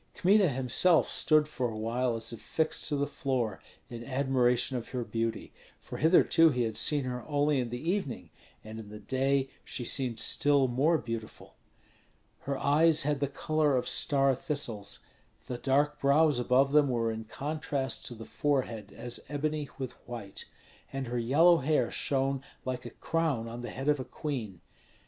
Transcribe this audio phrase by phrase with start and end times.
[0.15, 4.87] Kmita himself stood for a while as if fixed to the floor in admiration of
[4.87, 8.31] her beauty; for hitherto he had seen her only in the evening,
[8.63, 11.53] and in the day she seemed still more beautiful.
[12.39, 15.01] Her eyes had the color of star thistles;
[15.45, 20.45] the dark brows above them were in contrast to the forehead as ebony with white,
[20.91, 24.61] and her yellow hair shone like a crown on the head of a queen.